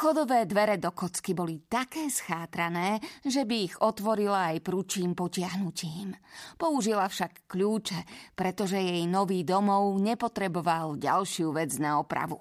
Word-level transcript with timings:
Vchodové 0.00 0.48
dvere 0.48 0.80
do 0.80 0.96
kocky 0.96 1.36
boli 1.36 1.68
také 1.68 2.08
schátrané, 2.08 3.04
že 3.20 3.44
by 3.44 3.56
ich 3.68 3.76
otvorila 3.84 4.48
aj 4.48 4.64
prúčím 4.64 5.12
potiahnutím. 5.12 6.16
Použila 6.56 7.04
však 7.04 7.44
kľúče, 7.44 8.32
pretože 8.32 8.80
jej 8.80 9.04
nový 9.04 9.44
domov 9.44 10.00
nepotreboval 10.00 10.96
ďalšiu 10.96 11.52
vec 11.52 11.76
na 11.76 12.00
opravu. 12.00 12.40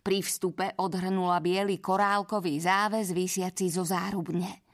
Pri 0.00 0.24
vstupe 0.24 0.72
odhrnula 0.80 1.36
biely 1.44 1.84
korálkový 1.84 2.64
záväz 2.64 3.12
vysiaci 3.12 3.68
zo 3.68 3.84
zárubne. 3.84 4.64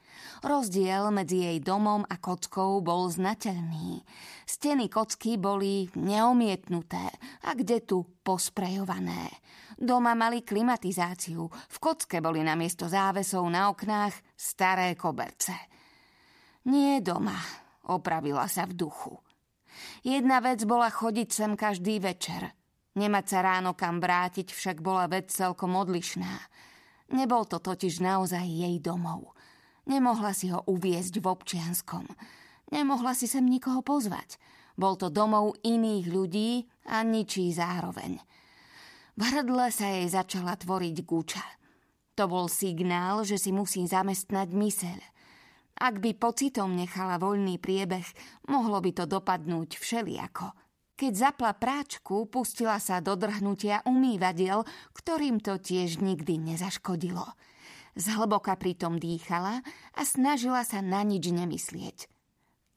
Rozdiel 0.43 1.07
medzi 1.15 1.47
jej 1.47 1.63
domom 1.63 2.03
a 2.03 2.19
kockou 2.19 2.83
bol 2.83 3.07
znateľný. 3.07 4.03
Steny 4.43 4.91
kocky 4.91 5.39
boli 5.39 5.87
neomietnuté 5.95 6.99
a 7.47 7.55
kde 7.55 7.79
tu 7.87 8.03
posprejované. 8.19 9.31
Doma 9.79 10.11
mali 10.19 10.43
klimatizáciu, 10.43 11.47
v 11.47 11.77
kocke 11.79 12.19
boli 12.19 12.43
namiesto 12.43 12.91
závesov 12.91 13.47
na 13.47 13.71
oknách 13.71 14.35
staré 14.35 14.99
koberce. 14.99 15.55
Nie 16.67 16.99
doma, 16.99 17.39
opravila 17.87 18.43
sa 18.51 18.67
v 18.67 18.75
duchu. 18.75 19.15
Jedna 20.03 20.43
vec 20.43 20.59
bola 20.67 20.91
chodiť 20.91 21.29
sem 21.31 21.55
každý 21.55 22.03
večer. 22.03 22.51
Nemať 22.99 23.25
sa 23.31 23.39
ráno 23.47 23.79
kam 23.79 24.03
vrátiť 24.03 24.51
však 24.51 24.83
bola 24.83 25.07
vec 25.07 25.31
celkom 25.31 25.71
odlišná. 25.79 26.35
Nebol 27.15 27.47
to 27.47 27.63
totiž 27.63 28.03
naozaj 28.03 28.43
jej 28.43 28.75
domov. 28.83 29.31
Nemohla 29.83 30.31
si 30.31 30.47
ho 30.51 30.63
uviezť 30.63 31.19
v 31.19 31.25
občianskom. 31.27 32.07
Nemohla 32.71 33.11
si 33.13 33.27
sem 33.27 33.43
nikoho 33.43 33.83
pozvať. 33.83 34.39
Bol 34.79 34.97
to 34.97 35.13
domov 35.13 35.59
iných 35.61 36.05
ľudí 36.09 36.65
a 36.89 37.05
ničí 37.05 37.51
zároveň. 37.53 38.17
V 39.13 39.21
hrdle 39.21 39.69
sa 39.69 39.93
jej 39.93 40.09
začala 40.09 40.57
tvoriť 40.57 40.97
guča. 41.05 41.45
To 42.17 42.25
bol 42.25 42.49
signál, 42.49 43.21
že 43.25 43.37
si 43.37 43.53
musí 43.53 43.85
zamestnať 43.85 44.49
myseľ. 44.49 44.99
Ak 45.77 46.01
by 46.01 46.13
pocitom 46.17 46.73
nechala 46.73 47.17
voľný 47.17 47.57
priebeh, 47.57 48.05
mohlo 48.49 48.77
by 48.81 48.93
to 48.93 49.05
dopadnúť 49.09 49.77
všeliako. 49.77 50.53
Keď 50.93 51.13
zapla 51.13 51.57
práčku, 51.57 52.29
pustila 52.29 52.77
sa 52.77 53.01
do 53.01 53.17
drhnutia 53.17 53.81
umývadiel, 53.89 54.61
ktorým 54.93 55.41
to 55.41 55.57
tiež 55.57 55.97
nikdy 55.97 56.37
nezaškodilo. 56.37 57.25
Zhlboka 57.93 58.57
pritom 58.57 58.97
dýchala 58.97 59.61
a 59.93 60.01
snažila 60.01 60.65
sa 60.65 60.81
na 60.81 61.05
nič 61.05 61.29
nemyslieť. 61.29 62.09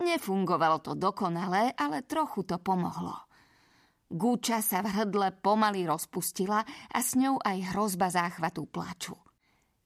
Nefungovalo 0.05 0.85
to 0.85 0.93
dokonale, 0.93 1.73
ale 1.73 2.05
trochu 2.05 2.45
to 2.45 2.61
pomohlo. 2.61 3.17
Gúča 4.07 4.63
sa 4.63 4.85
v 4.85 4.93
hrdle 4.93 5.35
pomaly 5.41 5.89
rozpustila 5.89 6.63
a 6.93 6.99
s 7.01 7.17
ňou 7.19 7.41
aj 7.43 7.75
hrozba 7.75 8.13
záchvatu 8.13 8.69
plaču. 8.69 9.17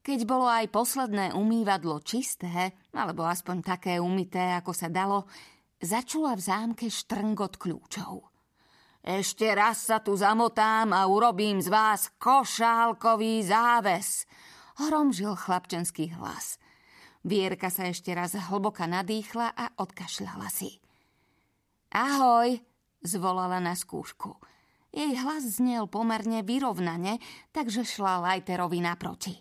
Keď 0.01 0.19
bolo 0.25 0.49
aj 0.49 0.69
posledné 0.69 1.33
umývadlo 1.33 2.01
čisté, 2.01 2.73
alebo 2.93 3.25
aspoň 3.25 3.57
také 3.61 3.93
umité, 4.01 4.57
ako 4.57 4.73
sa 4.73 4.89
dalo, 4.89 5.29
začula 5.81 6.37
v 6.37 6.41
zámke 6.41 6.85
štrngot 6.89 7.57
kľúčov. 7.57 8.29
Ešte 9.01 9.49
raz 9.57 9.89
sa 9.89 9.97
tu 9.97 10.13
zamotám 10.13 10.93
a 10.93 11.09
urobím 11.09 11.57
z 11.57 11.73
vás 11.73 12.13
košálkový 12.21 13.41
záves, 13.41 14.29
hromžil 14.89 15.37
chlapčenský 15.37 16.13
hlas. 16.17 16.57
Vierka 17.21 17.69
sa 17.69 17.85
ešte 17.89 18.09
raz 18.17 18.33
hlboka 18.33 18.89
nadýchla 18.89 19.53
a 19.53 19.65
odkašľala 19.77 20.49
si. 20.49 20.81
Ahoj, 21.93 22.57
zvolala 23.05 23.61
na 23.61 23.77
skúšku. 23.77 24.41
Jej 24.91 25.21
hlas 25.23 25.61
znel 25.61 25.87
pomerne 25.87 26.43
vyrovnane, 26.43 27.21
takže 27.55 27.85
šla 27.87 28.19
Lajterovi 28.25 28.83
naproti. 28.83 29.35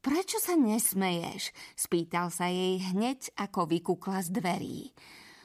Prečo 0.00 0.40
sa 0.40 0.56
nesmeješ? 0.56 1.52
spýtal 1.76 2.32
sa 2.32 2.48
jej 2.48 2.80
hneď, 2.92 3.36
ako 3.36 3.68
vykukla 3.68 4.24
z 4.24 4.28
dverí. 4.32 4.78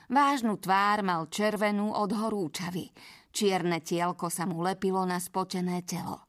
Vážnu 0.08 0.56
tvár 0.60 1.04
mal 1.04 1.28
červenú 1.28 1.92
od 1.92 2.16
horúčavy. 2.16 2.92
Čierne 3.36 3.84
tielko 3.84 4.32
sa 4.32 4.48
mu 4.48 4.64
lepilo 4.64 5.04
na 5.04 5.20
spočené 5.20 5.84
telo. 5.84 6.24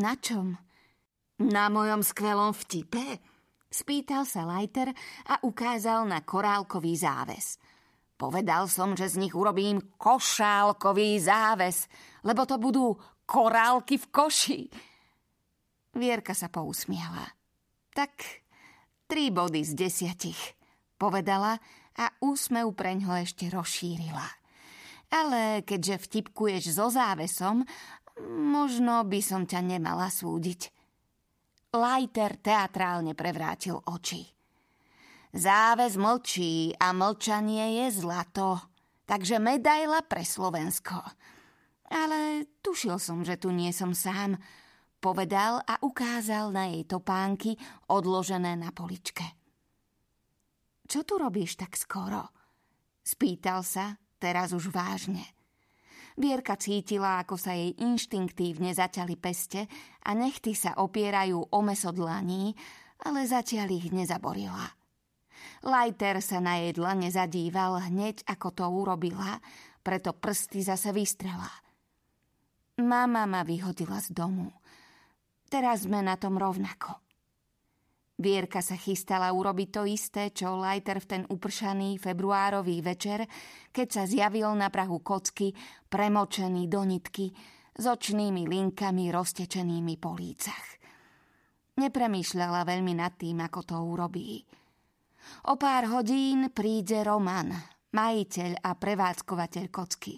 Na 0.00 0.16
čom? 0.16 0.56
Na 1.42 1.68
mojom 1.68 2.00
skvelom 2.00 2.56
vtipe? 2.56 3.20
Spýtal 3.66 4.24
sa 4.24 4.48
Lajter 4.48 4.88
a 5.28 5.42
ukázal 5.44 6.08
na 6.08 6.24
korálkový 6.24 6.96
záves– 6.96 7.56
Povedal 8.16 8.64
som, 8.72 8.96
že 8.96 9.12
z 9.12 9.20
nich 9.20 9.36
urobím 9.36 9.92
košálkový 10.00 11.20
záves, 11.20 11.84
lebo 12.24 12.48
to 12.48 12.56
budú 12.56 12.96
korálky 13.28 14.00
v 14.00 14.06
koši. 14.08 14.60
Vierka 16.00 16.32
sa 16.32 16.48
pousmiala. 16.48 17.28
Tak 17.92 18.16
tri 19.04 19.28
body 19.28 19.60
z 19.60 19.76
desiatich, 19.76 20.56
povedala 20.96 21.60
a 22.00 22.08
úsmev 22.24 22.72
preňho 22.72 23.20
ešte 23.20 23.52
rozšírila. 23.52 24.28
Ale 25.12 25.60
keďže 25.68 26.08
vtipkuješ 26.08 26.72
so 26.72 26.88
závesom, 26.88 27.68
možno 28.32 29.04
by 29.04 29.20
som 29.20 29.44
ťa 29.44 29.60
nemala 29.60 30.08
súdiť. 30.08 30.75
Lajter 31.76 32.40
teatrálne 32.40 33.12
prevrátil 33.12 33.76
oči. 33.76 34.24
Záväz 35.36 36.00
mlčí 36.00 36.72
a 36.80 36.96
mlčanie 36.96 37.84
je 37.84 38.00
zlato, 38.00 38.56
takže 39.04 39.36
medaila 39.36 40.00
pre 40.08 40.24
Slovensko. 40.24 40.96
Ale 41.92 42.48
tušil 42.64 42.96
som, 42.96 43.20
že 43.20 43.36
tu 43.36 43.52
nie 43.52 43.68
som 43.76 43.92
sám, 43.92 44.40
povedal 45.04 45.60
a 45.68 45.76
ukázal 45.84 46.48
na 46.56 46.72
jej 46.72 46.88
topánky 46.88 47.60
odložené 47.92 48.56
na 48.56 48.72
poličke. 48.72 49.36
Čo 50.88 51.04
tu 51.04 51.20
robíš 51.20 51.60
tak 51.60 51.76
skoro? 51.76 52.32
Spýtal 53.04 53.60
sa, 53.60 54.00
teraz 54.16 54.56
už 54.56 54.72
vážne. 54.72 55.35
Vierka 56.16 56.56
cítila, 56.56 57.20
ako 57.20 57.36
sa 57.36 57.52
jej 57.52 57.76
inštinktívne 57.76 58.72
zaťali 58.72 59.20
peste 59.20 59.68
a 60.00 60.16
nechty 60.16 60.56
sa 60.56 60.72
opierajú 60.80 61.52
o 61.52 61.58
mesodlaní, 61.60 62.56
ale 63.04 63.28
zatiaľ 63.28 63.68
ich 63.76 63.92
nezaborila. 63.92 64.64
Lajter 65.60 66.24
sa 66.24 66.40
na 66.40 66.56
jej 66.64 66.72
dlane 66.72 67.12
zadíval 67.12 67.84
hneď, 67.92 68.24
ako 68.24 68.48
to 68.56 68.64
urobila, 68.64 69.36
preto 69.84 70.16
prsty 70.16 70.64
zase 70.64 70.90
vystrela. 70.96 71.52
Mama 72.80 73.28
ma 73.28 73.44
vyhodila 73.44 74.00
z 74.00 74.12
domu. 74.12 74.48
Teraz 75.48 75.84
sme 75.84 76.00
na 76.00 76.16
tom 76.16 76.40
rovnako. 76.40 77.05
Vierka 78.16 78.64
sa 78.64 78.80
chystala 78.80 79.28
urobiť 79.28 79.68
to 79.68 79.82
isté, 79.84 80.32
čo 80.32 80.56
Lajter 80.56 81.04
v 81.04 81.06
ten 81.06 81.22
upršaný 81.28 82.00
februárový 82.00 82.80
večer, 82.80 83.28
keď 83.68 83.88
sa 83.92 84.02
zjavil 84.08 84.48
na 84.56 84.72
prahu 84.72 85.04
kocky, 85.04 85.52
premočený 85.92 86.64
do 86.64 86.80
nitky, 86.88 87.28
s 87.76 87.84
očnými 87.84 88.48
linkami 88.48 89.12
roztečenými 89.12 90.00
po 90.00 90.16
lícach. 90.16 90.80
Nepremýšľala 91.76 92.64
veľmi 92.64 92.96
nad 92.96 93.12
tým, 93.20 93.44
ako 93.44 93.60
to 93.68 93.76
urobí. 93.84 94.40
O 95.52 95.60
pár 95.60 95.84
hodín 95.92 96.48
príde 96.56 97.04
Roman, 97.04 97.52
majiteľ 97.92 98.64
a 98.64 98.72
prevádzkovateľ 98.72 99.64
kocky 99.68 100.16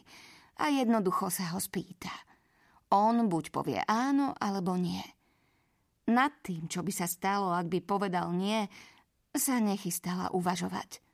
a 0.63 0.71
jednoducho 0.71 1.35
sa 1.35 1.51
ho 1.51 1.59
spýta. 1.59 2.15
On 2.95 3.27
buď 3.27 3.45
povie 3.51 3.83
áno, 3.91 4.39
alebo 4.39 4.79
nie. 4.79 5.03
Nad 6.09 6.33
tým, 6.41 6.67
čo 6.67 6.81
by 6.81 6.93
sa 6.93 7.05
stalo, 7.05 7.53
ak 7.53 7.69
by 7.69 7.81
povedal 7.85 8.33
nie, 8.33 8.65
sa 9.37 9.61
nechystala 9.61 10.33
uvažovať. 10.33 11.05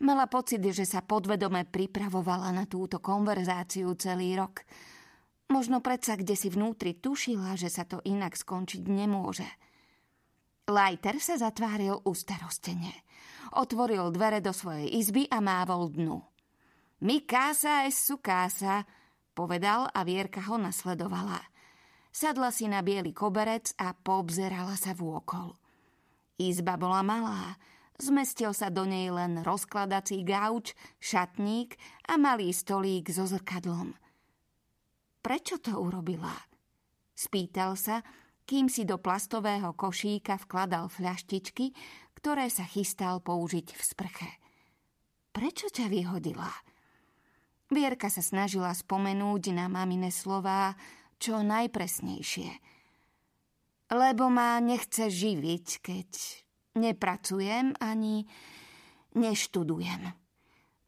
Mala 0.00 0.26
pocit, 0.26 0.64
že 0.64 0.88
sa 0.88 1.04
podvedome 1.04 1.68
pripravovala 1.68 2.50
na 2.50 2.64
túto 2.66 2.98
konverzáciu 2.98 3.94
celý 3.94 4.34
rok. 4.34 4.64
Možno 5.52 5.84
predsa 5.84 6.16
kde 6.16 6.34
si 6.34 6.48
vnútri 6.50 6.98
tušila, 6.98 7.54
že 7.54 7.68
sa 7.68 7.84
to 7.84 8.00
inak 8.02 8.34
skončiť 8.34 8.82
nemôže– 8.88 9.46
Lajter 10.64 11.20
sa 11.20 11.36
zatváril 11.36 12.00
ustarostene. 12.08 13.04
Otvoril 13.60 14.08
dvere 14.08 14.40
do 14.40 14.48
svojej 14.48 14.96
izby 14.96 15.28
a 15.28 15.44
mávol 15.44 15.92
dnu. 15.92 16.24
Mi 17.04 17.20
kása 17.28 17.84
es 17.84 18.00
su 18.00 18.16
kása, 18.16 18.88
povedal 19.36 19.92
a 19.92 20.00
Vierka 20.08 20.40
ho 20.48 20.56
nasledovala. 20.56 21.36
Sadla 22.14 22.54
si 22.54 22.70
na 22.70 22.78
biely 22.78 23.10
koberec 23.10 23.74
a 23.74 23.90
poobzerala 23.90 24.78
sa 24.78 24.94
vôkol. 24.94 25.58
Izba 26.38 26.78
bola 26.78 27.02
malá, 27.02 27.58
zmestil 27.98 28.54
sa 28.54 28.70
do 28.70 28.86
nej 28.86 29.10
len 29.10 29.42
rozkladací 29.42 30.22
gauč, 30.22 30.78
šatník 31.02 31.74
a 32.06 32.14
malý 32.14 32.54
stolík 32.54 33.10
so 33.10 33.26
zrkadlom. 33.26 33.98
Prečo 35.26 35.58
to 35.58 35.74
urobila? 35.74 36.38
Spýtal 37.18 37.74
sa, 37.74 38.06
kým 38.46 38.70
si 38.70 38.86
do 38.86 38.94
plastového 38.94 39.74
košíka 39.74 40.38
vkladal 40.46 40.86
fľaštičky, 40.94 41.74
ktoré 42.14 42.46
sa 42.46 42.62
chystal 42.62 43.26
použiť 43.26 43.74
v 43.74 43.82
sprche. 43.82 44.30
Prečo 45.34 45.66
ťa 45.66 45.90
vyhodila? 45.90 46.46
Vierka 47.74 48.06
sa 48.06 48.22
snažila 48.22 48.70
spomenúť 48.70 49.50
na 49.50 49.66
mamine 49.66 50.14
slová 50.14 50.78
čo 51.24 51.40
najpresnejšie. 51.40 52.50
Lebo 53.96 54.28
ma 54.28 54.60
nechce 54.60 55.08
živiť, 55.08 55.66
keď 55.80 56.10
nepracujem 56.76 57.72
ani 57.80 58.28
neštudujem. 59.16 60.12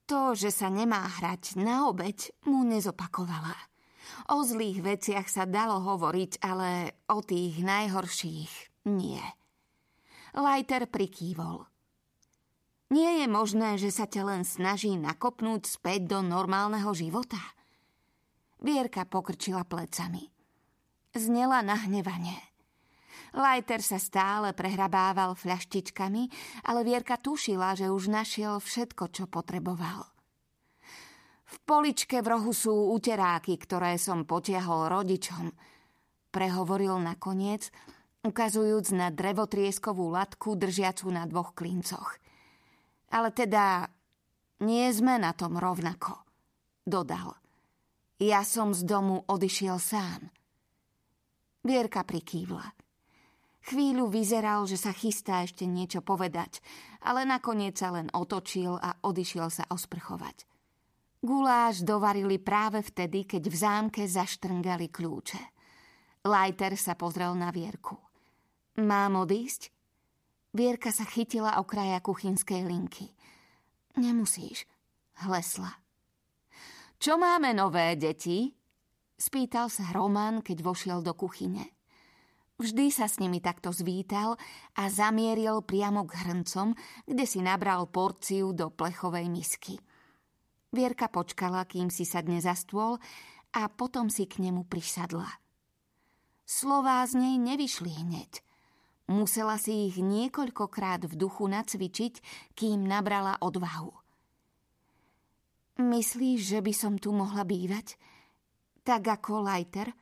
To, 0.06 0.36
že 0.36 0.52
sa 0.52 0.68
nemá 0.68 1.08
hrať 1.08 1.56
na 1.56 1.88
obeď, 1.88 2.36
mu 2.44 2.68
nezopakovala. 2.68 3.56
O 4.36 4.44
zlých 4.44 4.84
veciach 4.84 5.26
sa 5.26 5.48
dalo 5.48 5.80
hovoriť, 5.82 6.44
ale 6.44 7.00
o 7.10 7.24
tých 7.24 7.58
najhorších 7.64 8.84
nie. 8.92 9.24
Lajter 10.36 10.84
prikývol. 10.86 11.64
Nie 12.92 13.24
je 13.24 13.26
možné, 13.26 13.80
že 13.82 13.90
sa 13.90 14.06
ťa 14.06 14.22
len 14.22 14.42
snaží 14.46 14.94
nakopnúť 14.94 15.66
späť 15.66 16.06
do 16.06 16.18
normálneho 16.22 16.94
života. 16.94 17.55
Vierka 18.62 19.04
pokrčila 19.04 19.64
plecami. 19.64 20.28
Znela 21.16 21.64
nahnevanie. 21.64 22.36
Lajter 23.36 23.80
sa 23.84 24.00
stále 24.00 24.56
prehrabával 24.56 25.36
fľaštičkami, 25.36 26.22
ale 26.68 26.80
Vierka 26.84 27.20
tušila, 27.20 27.76
že 27.76 27.92
už 27.92 28.08
našiel 28.08 28.60
všetko, 28.60 29.12
čo 29.12 29.24
potreboval. 29.28 30.08
V 31.46 31.56
poličke 31.68 32.20
v 32.24 32.30
rohu 32.32 32.52
sú 32.52 32.92
uteráky, 32.92 33.56
ktoré 33.60 34.00
som 34.00 34.24
potiahol 34.24 34.88
rodičom. 34.88 35.52
Prehovoril 36.32 36.96
nakoniec, 37.00 37.70
ukazujúc 38.24 38.92
na 38.96 39.12
drevotrieskovú 39.12 40.10
latku 40.10 40.56
držiacu 40.56 41.08
na 41.12 41.24
dvoch 41.28 41.52
klincoch– 41.52 42.16
ale 43.10 43.30
teda 43.30 43.86
nie 44.66 44.90
sme 44.90 45.20
na 45.20 45.30
tom 45.36 45.58
rovnako, 45.58 46.26
dodal. 46.82 47.38
Ja 48.16 48.48
som 48.48 48.72
z 48.72 48.80
domu 48.88 49.28
odišiel 49.28 49.76
sám. 49.76 50.32
Vierka 51.60 52.00
prikývla. 52.00 52.64
Chvíľu 53.60 54.08
vyzeral, 54.08 54.64
že 54.64 54.80
sa 54.80 54.94
chystá 54.96 55.44
ešte 55.44 55.68
niečo 55.68 56.00
povedať, 56.00 56.64
ale 57.04 57.28
nakoniec 57.28 57.76
sa 57.76 57.92
len 57.92 58.08
otočil 58.14 58.80
a 58.80 58.96
odišiel 59.04 59.52
sa 59.52 59.68
osprchovať. 59.68 60.48
Guláš 61.20 61.84
dovarili 61.84 62.40
práve 62.40 62.80
vtedy, 62.80 63.28
keď 63.28 63.42
v 63.52 63.56
zámke 63.56 64.02
zaštrngali 64.08 64.88
kľúče. 64.88 65.42
Lajter 66.24 66.72
sa 66.80 66.96
pozrel 66.96 67.36
na 67.36 67.52
Vierku. 67.52 68.00
Mám 68.80 69.28
odísť? 69.28 69.68
Vierka 70.56 70.88
sa 70.88 71.04
chytila 71.04 71.60
o 71.60 71.68
kraja 71.68 72.00
kuchynskej 72.00 72.64
linky. 72.64 73.12
Nemusíš, 74.00 74.64
hlesla. 75.20 75.85
Čo 76.96 77.20
máme 77.20 77.52
nové, 77.52 77.92
deti? 78.00 78.48
Spýtal 79.16 79.68
sa 79.68 79.92
Roman, 79.92 80.40
keď 80.40 80.64
vošiel 80.64 81.00
do 81.04 81.12
kuchyne. 81.12 81.76
Vždy 82.56 82.88
sa 82.88 83.04
s 83.04 83.20
nimi 83.20 83.36
takto 83.44 83.68
zvítal 83.68 84.40
a 84.80 84.88
zamieril 84.88 85.60
priamo 85.60 86.08
k 86.08 86.16
hrncom, 86.24 86.72
kde 87.04 87.24
si 87.28 87.44
nabral 87.44 87.84
porciu 87.84 88.56
do 88.56 88.72
plechovej 88.72 89.28
misky. 89.28 89.76
Vierka 90.72 91.12
počkala, 91.12 91.68
kým 91.68 91.92
si 91.92 92.08
sadne 92.08 92.40
za 92.40 92.56
stôl 92.56 92.96
a 93.52 93.68
potom 93.68 94.08
si 94.08 94.24
k 94.24 94.40
nemu 94.40 94.64
prisadla. 94.64 95.28
Slová 96.48 97.04
z 97.04 97.20
nej 97.20 97.36
nevyšli 97.36 97.92
hneď. 97.92 98.40
Musela 99.12 99.60
si 99.60 99.92
ich 99.92 100.00
niekoľkokrát 100.00 101.04
v 101.04 101.12
duchu 101.12 101.44
nacvičiť, 101.44 102.14
kým 102.56 102.88
nabrala 102.88 103.36
odvahu. 103.44 104.05
Myslíš, 105.76 106.56
že 106.56 106.60
by 106.64 106.72
som 106.72 106.96
tu 106.96 107.12
mohla 107.12 107.44
bývať? 107.44 108.00
Tak 108.80 109.20
ako 109.20 109.44
Lajter? 109.44 109.92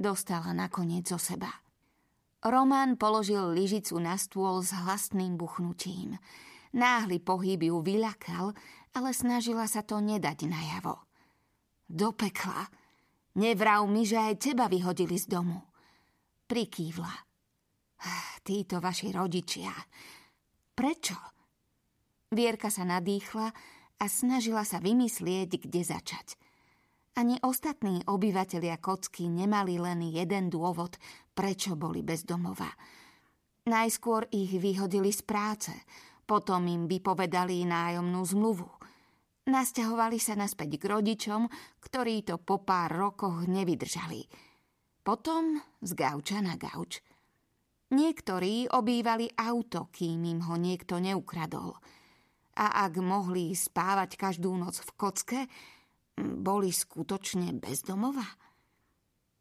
Dostala 0.00 0.56
nakoniec 0.56 1.04
zo 1.04 1.20
seba. 1.20 1.52
Román 2.40 2.96
položil 2.96 3.52
lyžicu 3.52 4.00
na 4.00 4.16
stôl 4.16 4.64
s 4.64 4.72
hlasným 4.72 5.36
buchnutím. 5.36 6.16
Náhly 6.72 7.20
pohyb 7.20 7.60
ju 7.60 7.84
vyľakal, 7.84 8.56
ale 8.96 9.10
snažila 9.12 9.68
sa 9.68 9.84
to 9.84 10.00
nedať 10.00 10.48
najavo. 10.48 10.96
Do 11.84 12.16
pekla. 12.16 12.64
Nevrav 13.36 13.84
mi, 13.84 14.08
že 14.08 14.16
aj 14.16 14.40
teba 14.40 14.72
vyhodili 14.72 15.20
z 15.20 15.28
domu. 15.28 15.60
Prikývla. 16.48 17.12
Títo 18.40 18.80
vaši 18.80 19.12
rodičia. 19.12 19.70
Prečo? 20.72 21.18
Vierka 22.32 22.72
sa 22.72 22.88
nadýchla 22.88 23.52
a 24.00 24.08
snažila 24.08 24.64
sa 24.64 24.80
vymyslieť, 24.80 25.60
kde 25.60 25.84
začať. 25.84 26.40
Ani 27.14 27.36
ostatní 27.44 28.00
obyvatelia 28.08 28.80
kocky 28.80 29.28
nemali 29.28 29.76
len 29.76 30.00
jeden 30.08 30.48
dôvod, 30.48 30.96
prečo 31.36 31.76
boli 31.76 32.00
bez 32.00 32.24
domova. 32.24 32.72
Najskôr 33.68 34.26
ich 34.32 34.56
vyhodili 34.56 35.12
z 35.12 35.20
práce, 35.22 35.72
potom 36.24 36.64
im 36.64 36.88
vypovedali 36.88 37.68
nájomnú 37.68 38.24
zmluvu. 38.24 38.68
Nasťahovali 39.46 40.16
sa 40.16 40.38
naspäť 40.38 40.80
k 40.80 40.84
rodičom, 40.88 41.46
ktorí 41.84 42.24
to 42.24 42.40
po 42.40 42.64
pár 42.64 42.90
rokoch 42.94 43.44
nevydržali. 43.44 44.24
Potom 45.04 45.60
z 45.84 45.90
gauča 45.92 46.40
na 46.40 46.56
gauč– 46.56 46.98
Niektorí 47.90 48.70
obývali 48.70 49.26
auto, 49.34 49.90
kým 49.90 50.22
im 50.22 50.46
ho 50.46 50.54
niekto 50.54 51.02
neukradol. 51.02 51.74
A 52.58 52.86
ak 52.88 52.98
mohli 52.98 53.54
spávať 53.54 54.18
každú 54.18 54.54
noc 54.56 54.82
v 54.82 54.90
kocke, 54.98 55.40
boli 56.18 56.74
skutočne 56.74 57.54
bezdomova. 57.56 58.26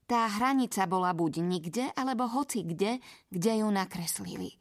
Tá 0.10 0.26
hranica 0.26 0.90
bola 0.90 1.14
buď 1.14 1.34
nikde, 1.46 1.86
alebo 1.94 2.26
hoci 2.26 2.66
kde, 2.66 2.98
kde 3.30 3.62
ju 3.62 3.68
nakreslili. 3.70 4.58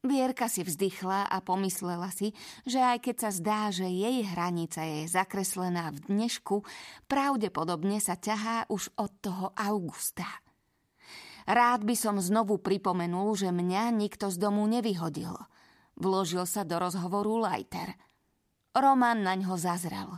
Vierka 0.00 0.48
si 0.48 0.64
vzdychla 0.64 1.28
a 1.28 1.44
pomyslela 1.44 2.08
si, 2.08 2.32
že 2.64 2.80
aj 2.80 3.04
keď 3.04 3.16
sa 3.20 3.30
zdá, 3.36 3.60
že 3.68 3.84
jej 3.84 4.24
hranica 4.24 4.80
je 4.80 5.04
zakreslená 5.04 5.92
v 5.92 6.00
dnešku, 6.08 6.64
pravdepodobne 7.04 8.00
sa 8.00 8.16
ťahá 8.16 8.64
už 8.72 8.88
od 8.96 9.12
toho 9.20 9.46
augusta. 9.52 10.24
Rád 11.44 11.84
by 11.84 11.92
som 11.92 12.16
znovu 12.16 12.56
pripomenul, 12.56 13.36
že 13.36 13.52
mňa 13.52 13.92
nikto 13.92 14.32
z 14.32 14.40
domu 14.40 14.64
nevyhodil. 14.64 15.36
Vložil 16.00 16.48
sa 16.48 16.64
do 16.64 16.80
rozhovoru 16.80 17.44
Lajter. 17.44 17.92
Roman 18.72 19.20
na 19.20 19.36
ňo 19.36 19.60
zazrel. 19.60 20.16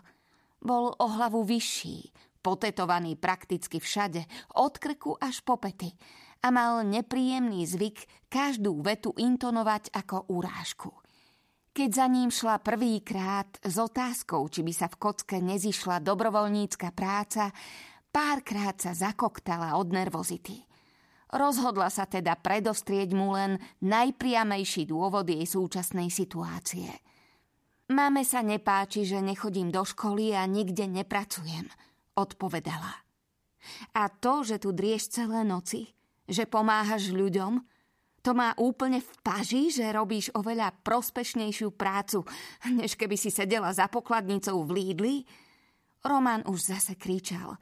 Bol 0.63 0.95
o 0.95 1.07
hlavu 1.11 1.43
vyšší, 1.43 2.15
potetovaný 2.39 3.19
prakticky 3.19 3.83
všade, 3.83 4.23
od 4.63 4.79
krku 4.79 5.19
až 5.19 5.43
po 5.43 5.59
pety 5.59 5.91
a 6.43 6.55
mal 6.55 6.87
nepríjemný 6.87 7.67
zvyk 7.67 8.31
každú 8.31 8.79
vetu 8.79 9.11
intonovať 9.19 9.91
ako 9.91 10.31
urážku. 10.31 10.91
Keď 11.75 11.91
za 11.91 12.07
ním 12.07 12.31
šla 12.31 12.63
prvýkrát 12.63 13.49
s 13.59 13.75
otázkou, 13.81 14.47
či 14.53 14.63
by 14.63 14.73
sa 14.77 14.87
v 14.87 14.99
kocke 15.03 15.43
nezišla 15.43 15.99
dobrovoľnícka 16.05 16.95
práca, 16.95 17.51
párkrát 18.13 18.79
sa 18.79 18.95
zakoktala 18.95 19.75
od 19.81 19.91
nervozity. 19.91 20.63
Rozhodla 21.33 21.89
sa 21.89 22.05
teda 22.05 22.37
predostrieť 22.37 23.17
mu 23.17 23.33
len 23.33 23.57
najpriamejší 23.81 24.85
dôvod 24.85 25.25
jej 25.25 25.49
súčasnej 25.49 26.13
situácie. 26.13 26.93
Máme 27.89 28.21
sa 28.21 28.45
nepáči, 28.45 29.09
že 29.09 29.25
nechodím 29.25 29.73
do 29.73 29.81
školy 29.81 30.37
a 30.37 30.45
nikde 30.45 30.85
nepracujem, 30.85 31.73
odpovedala. 32.21 33.01
A 33.97 34.13
to, 34.13 34.45
že 34.45 34.61
tu 34.61 34.77
drieš 34.77 35.09
celé 35.09 35.41
noci, 35.41 35.89
že 36.29 36.45
pomáhaš 36.45 37.09
ľuďom, 37.17 37.65
to 38.23 38.37
má 38.37 38.55
úplne 38.61 39.03
v 39.03 39.13
paži, 39.25 39.73
že 39.73 39.89
robíš 39.91 40.31
oveľa 40.37 40.85
prospešnejšiu 40.85 41.75
prácu, 41.75 42.23
než 42.79 42.95
keby 42.95 43.17
si 43.17 43.33
sedela 43.33 43.73
za 43.73 43.89
pokladnicou 43.89 44.63
v 44.69 44.71
Lídli? 44.79 45.15
Roman 46.05 46.45
už 46.45 46.77
zase 46.77 46.95
kričal 46.95 47.57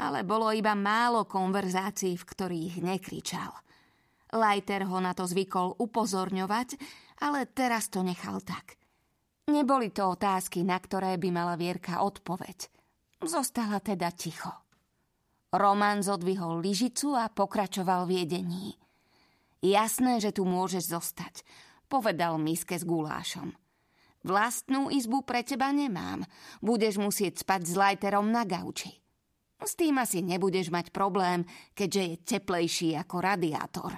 ale 0.00 0.24
bolo 0.24 0.48
iba 0.48 0.72
málo 0.72 1.28
konverzácií, 1.28 2.16
v 2.16 2.24
ktorých 2.24 2.74
nekričal. 2.80 3.52
Lajter 4.32 4.88
ho 4.88 4.96
na 4.96 5.12
to 5.12 5.28
zvykol 5.28 5.76
upozorňovať, 5.76 6.80
ale 7.20 7.44
teraz 7.52 7.92
to 7.92 8.00
nechal 8.00 8.40
tak. 8.40 8.80
Neboli 9.50 9.92
to 9.92 10.16
otázky, 10.16 10.64
na 10.64 10.78
ktoré 10.80 11.20
by 11.20 11.28
mala 11.28 11.60
Vierka 11.60 12.00
odpoveď. 12.00 12.70
Zostala 13.20 13.82
teda 13.82 14.08
ticho. 14.14 14.48
Roman 15.50 16.00
zodvihol 16.00 16.62
lyžicu 16.62 17.18
a 17.18 17.26
pokračoval 17.26 18.06
v 18.06 18.22
jedení. 18.22 18.78
Jasné, 19.60 20.22
že 20.22 20.30
tu 20.30 20.46
môžeš 20.46 20.94
zostať, 20.94 21.44
povedal 21.90 22.38
miske 22.38 22.78
s 22.78 22.86
gulášom. 22.86 23.52
Vlastnú 24.22 24.88
izbu 24.88 25.26
pre 25.26 25.42
teba 25.42 25.74
nemám. 25.74 26.22
Budeš 26.62 27.02
musieť 27.02 27.42
spať 27.42 27.60
s 27.66 27.74
Lajterom 27.74 28.30
na 28.30 28.46
gauči. 28.46 29.00
S 29.60 29.76
tým 29.76 30.00
asi 30.00 30.24
nebudeš 30.24 30.72
mať 30.72 30.88
problém, 30.88 31.44
keďže 31.76 32.02
je 32.02 32.16
teplejší 32.24 32.88
ako 32.96 33.16
radiátor. 33.20 33.92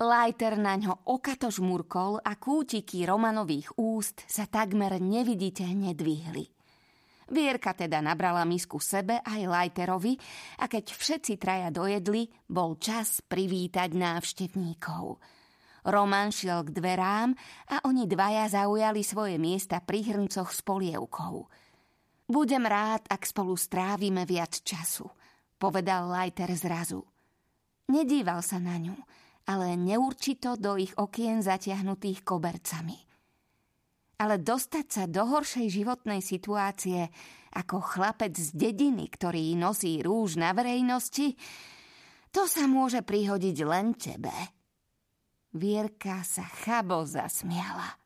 Lajter 0.00 0.56
na 0.56 0.80
ňo 0.80 1.12
okato 1.12 1.52
žmurkol 1.52 2.24
a 2.24 2.32
kútiky 2.40 3.04
Romanových 3.04 3.76
úst 3.76 4.24
sa 4.24 4.48
takmer 4.48 4.96
neviditeľne 4.96 5.92
dvihli. 5.92 6.48
Vierka 7.30 7.76
teda 7.76 8.02
nabrala 8.02 8.42
misku 8.42 8.82
sebe 8.82 9.22
aj 9.22 9.40
Lajterovi 9.46 10.18
a 10.58 10.66
keď 10.66 10.84
všetci 10.90 11.38
traja 11.38 11.70
dojedli, 11.70 12.26
bol 12.50 12.74
čas 12.80 13.22
privítať 13.22 13.94
návštevníkov. 13.94 15.20
Roman 15.86 16.34
šiel 16.34 16.66
k 16.66 16.74
dverám 16.74 17.30
a 17.70 17.86
oni 17.86 18.10
dvaja 18.10 18.50
zaujali 18.50 19.00
svoje 19.06 19.36
miesta 19.38 19.78
pri 19.84 20.10
hrncoch 20.10 20.50
s 20.50 20.60
polievkou. 20.66 21.46
Budem 22.30 22.62
rád, 22.62 23.10
ak 23.10 23.26
spolu 23.26 23.58
strávime 23.58 24.22
viac 24.22 24.62
času, 24.62 25.10
povedal 25.58 26.06
Lajter 26.06 26.54
zrazu. 26.54 27.02
Nedíval 27.90 28.38
sa 28.46 28.62
na 28.62 28.78
ňu, 28.78 28.94
ale 29.50 29.74
neurčito 29.74 30.54
do 30.54 30.78
ich 30.78 30.94
okien 30.94 31.42
zatiahnutých 31.42 32.22
kobercami 32.22 33.10
ale 34.20 34.36
dostať 34.36 34.86
sa 34.86 35.04
do 35.08 35.24
horšej 35.24 35.80
životnej 35.80 36.20
situácie 36.20 37.08
ako 37.56 37.80
chlapec 37.80 38.36
z 38.36 38.52
dediny, 38.52 39.08
ktorý 39.08 39.56
nosí 39.56 40.04
rúž 40.04 40.36
na 40.36 40.52
verejnosti, 40.52 41.40
to 42.30 42.44
sa 42.44 42.68
môže 42.68 43.00
prihodiť 43.00 43.56
len 43.64 43.96
tebe. 43.96 44.30
Vierka 45.56 46.22
sa 46.22 46.46
chabo 46.46 47.02
zasmiala. 47.02 47.99